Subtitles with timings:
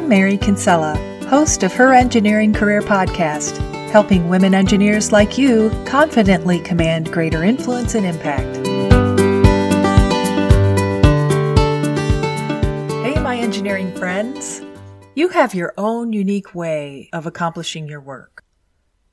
[0.00, 0.96] I'm Mary Kinsella,
[1.28, 3.58] host of Her Engineering Career Podcast,
[3.90, 8.66] helping women engineers like you confidently command greater influence and impact.
[13.04, 14.62] Hey, my engineering friends.
[15.14, 18.42] You have your own unique way of accomplishing your work.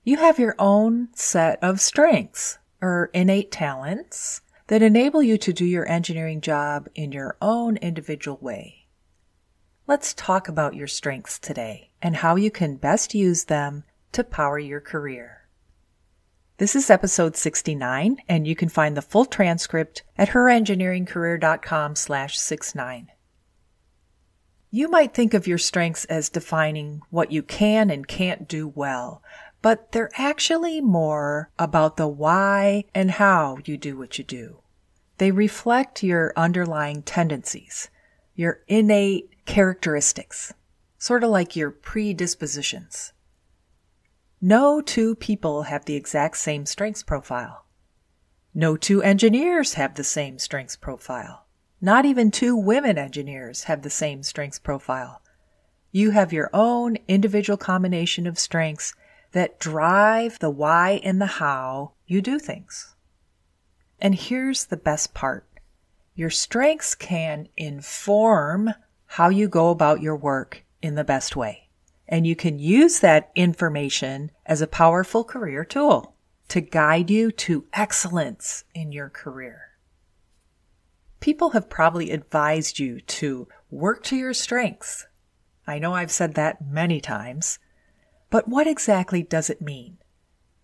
[0.05, 5.65] You have your own set of strengths or innate talents that enable you to do
[5.65, 8.86] your engineering job in your own individual way.
[9.89, 14.59] Let's talk about your strengths today and how you can best use them to power
[14.59, 15.47] your career.
[16.57, 23.11] This is episode 69, and you can find the full transcript at herengineeringcareer.com slash 69.
[24.71, 29.23] You might think of your strengths as defining what you can and can't do well,
[29.61, 34.57] but they're actually more about the why and how you do what you do.
[35.17, 37.89] They reflect your underlying tendencies,
[38.35, 40.53] your innate characteristics,
[40.99, 43.13] sort of like your predispositions.
[44.39, 47.65] No two people have the exact same strengths profile.
[48.53, 51.47] No two engineers have the same strengths profile.
[51.81, 55.21] Not even two women engineers have the same strengths profile.
[55.91, 58.93] You have your own individual combination of strengths
[59.31, 62.95] that drive the why and the how you do things.
[63.99, 65.47] And here's the best part.
[66.15, 68.73] Your strengths can inform
[69.07, 71.69] how you go about your work in the best way.
[72.07, 76.15] And you can use that information as a powerful career tool
[76.49, 79.61] to guide you to excellence in your career.
[81.19, 85.07] People have probably advised you to work to your strengths.
[85.65, 87.59] I know I've said that many times,
[88.29, 89.97] but what exactly does it mean?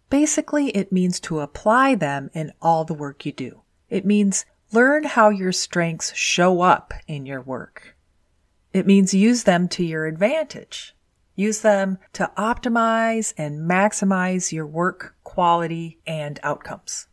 [0.10, 3.64] Basically, it means to apply them in all the work you do.
[3.90, 7.93] It means learn how your strengths show up in your work.
[8.74, 10.96] It means use them to your advantage.
[11.36, 17.08] Use them to optimize and maximize your work quality and outcomes.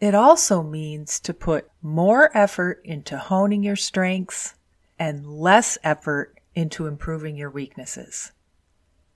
[0.00, 4.54] It also means to put more effort into honing your strengths
[4.98, 8.32] and less effort into improving your weaknesses.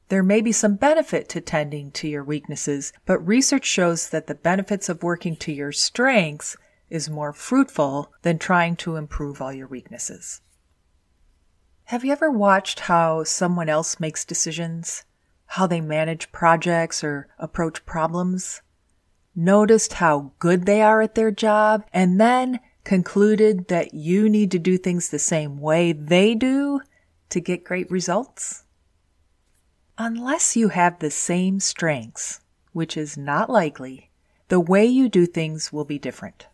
[0.09, 4.35] There may be some benefit to tending to your weaknesses, but research shows that the
[4.35, 6.57] benefits of working to your strengths
[6.89, 10.41] is more fruitful than trying to improve all your weaknesses.
[11.89, 15.05] Have you ever watched how someone else makes decisions?
[15.47, 18.61] How they manage projects or approach problems?
[19.35, 24.59] Noticed how good they are at their job and then concluded that you need to
[24.59, 26.83] do things the same way they do
[27.31, 28.65] to get great results?
[29.97, 32.41] Unless you have the same strengths,
[32.75, 34.11] which is not likely,
[34.49, 36.49] the way you do things will be different.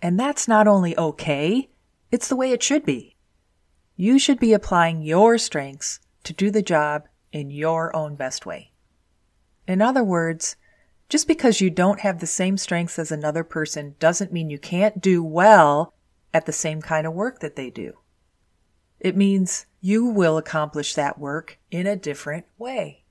[0.00, 1.68] And that's not only okay,
[2.10, 3.15] it's the way it should be.
[3.96, 8.72] You should be applying your strengths to do the job in your own best way.
[9.66, 10.56] In other words,
[11.08, 15.00] just because you don't have the same strengths as another person doesn't mean you can't
[15.00, 15.94] do well
[16.34, 17.94] at the same kind of work that they do.
[19.00, 23.04] It means you will accomplish that work in a different way.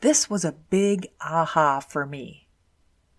[0.00, 2.45] This was a big aha for me.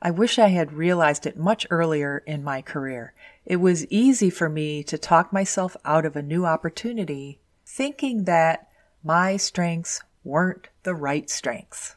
[0.02, 3.14] I wish I had realized it much earlier in my career.
[3.46, 8.68] It was easy for me to talk myself out of a new opportunity, thinking that
[9.04, 11.96] my strengths weren't the right strengths.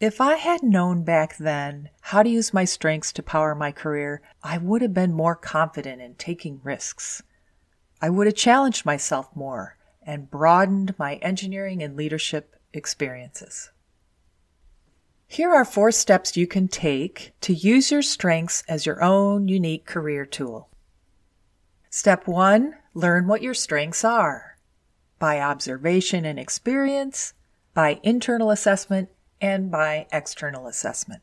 [0.00, 4.20] If I had known back then how to use my strengths to power my career,
[4.42, 7.22] I would have been more confident in taking risks.
[8.00, 13.70] I would have challenged myself more and broadened my engineering and leadership experiences.
[15.32, 19.86] Here are four steps you can take to use your strengths as your own unique
[19.86, 20.68] career tool.
[21.88, 24.58] Step one, learn what your strengths are
[25.18, 27.32] by observation and experience,
[27.72, 29.08] by internal assessment,
[29.40, 31.22] and by external assessment.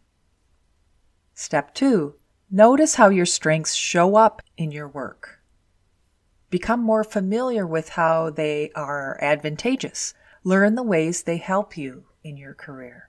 [1.36, 2.16] Step two,
[2.50, 5.40] notice how your strengths show up in your work.
[6.50, 10.16] Become more familiar with how they are advantageous.
[10.44, 13.09] Learn the ways they help you in your career.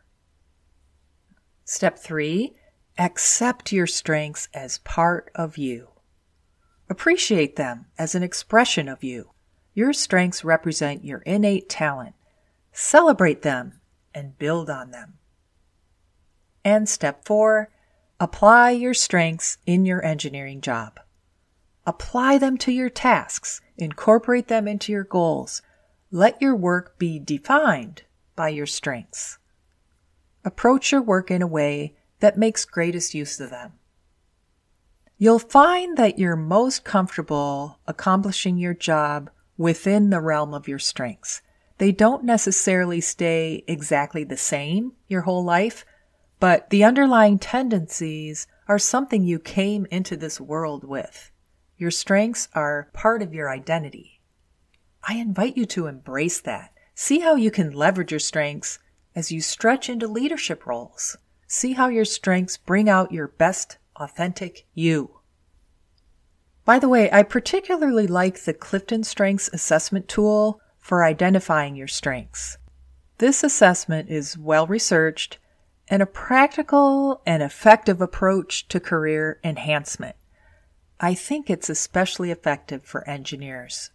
[1.73, 2.57] Step three,
[2.99, 5.87] accept your strengths as part of you.
[6.89, 9.31] Appreciate them as an expression of you.
[9.73, 12.17] Your strengths represent your innate talent.
[12.73, 13.79] Celebrate them
[14.13, 15.19] and build on them.
[16.65, 17.71] And step four,
[18.19, 20.99] apply your strengths in your engineering job.
[21.87, 23.61] Apply them to your tasks.
[23.79, 25.63] Incorporate them into your goals.
[26.11, 28.03] Let your work be defined
[28.35, 29.39] by your strengths.
[30.45, 33.73] Approach your work in a way that makes greatest use of them.
[35.19, 41.43] You'll find that you're most comfortable accomplishing your job within the realm of your strengths.
[41.77, 45.85] They don't necessarily stay exactly the same your whole life,
[46.39, 51.31] but the underlying tendencies are something you came into this world with.
[51.77, 54.21] Your strengths are part of your identity.
[55.03, 56.73] I invite you to embrace that.
[56.95, 58.79] See how you can leverage your strengths
[59.15, 61.17] as you stretch into leadership roles.
[61.47, 65.21] See how your strengths bring out your best, authentic you.
[66.65, 72.59] By the way, I particularly like the Clifton Strengths Assessment tool for identifying your strengths.
[73.19, 75.39] This assessment is well researched
[75.89, 80.17] and a practical and effective approach to career enhancement.
[81.01, 83.91] I think it's especially effective for engineers.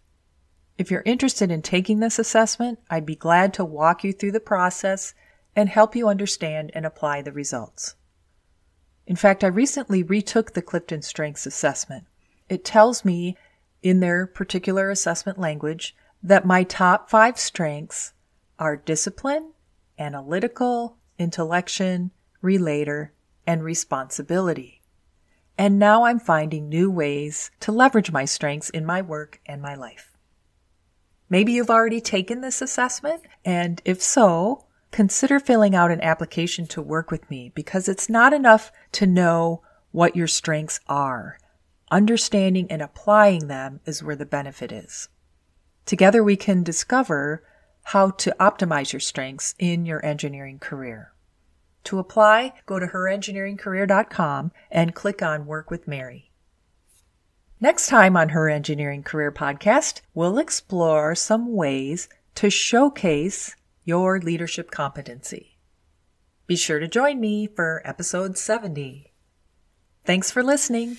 [0.77, 4.41] If you're interested in taking this assessment, I'd be glad to walk you through the
[4.41, 5.13] process
[5.55, 7.95] and help you understand and apply the results.
[9.07, 12.05] In fact, I recently retook the Clifton Strengths Assessment.
[12.49, 13.37] It tells me,
[13.81, 18.13] in their particular assessment language, that my top five strengths
[18.59, 19.53] are discipline,
[19.97, 22.11] analytical, intellection,
[22.41, 23.13] relator,
[23.47, 24.81] and responsibility.
[25.57, 29.75] And now I'm finding new ways to leverage my strengths in my work and my
[29.75, 30.14] life.
[31.29, 36.81] Maybe you've already taken this assessment, and if so, consider filling out an application to
[36.81, 39.61] work with me because it's not enough to know
[39.91, 41.37] what your strengths are.
[41.91, 45.09] Understanding and applying them is where the benefit is.
[45.85, 47.43] Together we can discover
[47.89, 51.13] how to optimize your strengths in your engineering career.
[51.85, 56.31] To apply, go to herengineeringcareer.com and click on Work with Mary.
[57.61, 63.55] Next time on Her Engineering Career Podcast, we'll explore some ways to showcase
[63.85, 65.57] your leadership competency.
[66.47, 69.13] Be sure to join me for episode 70.
[70.03, 70.97] Thanks for listening.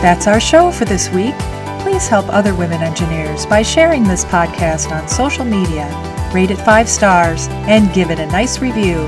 [0.00, 1.34] That's our show for this week.
[1.80, 5.86] Please help other women engineers by sharing this podcast on social media,
[6.32, 9.06] rate it five stars, and give it a nice review.